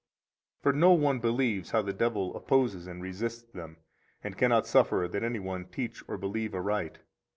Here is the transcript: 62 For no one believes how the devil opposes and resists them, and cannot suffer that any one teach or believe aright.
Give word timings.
62 0.61 0.61
For 0.63 0.73
no 0.79 0.93
one 0.93 1.19
believes 1.19 1.69
how 1.69 1.83
the 1.83 1.93
devil 1.93 2.35
opposes 2.35 2.87
and 2.87 3.03
resists 3.03 3.43
them, 3.51 3.77
and 4.23 4.35
cannot 4.35 4.65
suffer 4.65 5.07
that 5.07 5.23
any 5.23 5.37
one 5.37 5.65
teach 5.65 6.03
or 6.07 6.17
believe 6.17 6.55
aright. 6.55 6.97